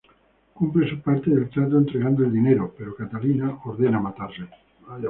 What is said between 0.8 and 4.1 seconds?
su parte del trato entregando el dinero, pero Catalina ordena